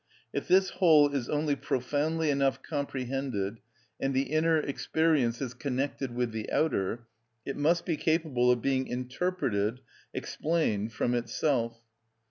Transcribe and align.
If 0.33 0.47
this 0.47 0.71
whole 0.71 1.09
is 1.09 1.29
only 1.29 1.55
profoundly 1.55 2.31
enough 2.31 2.63
comprehended, 2.63 3.59
and 3.99 4.15
the 4.15 4.31
inner 4.33 4.57
experience 4.57 5.43
is 5.43 5.53
connected 5.53 6.15
with 6.15 6.31
the 6.31 6.51
outer, 6.51 7.05
it 7.45 7.55
must 7.55 7.85
be 7.85 7.97
capable 7.97 8.49
of 8.49 8.63
being 8.63 8.87
interpreted, 8.87 9.79
explained 10.11 10.91
from 10.91 11.13
itself. 11.13 11.81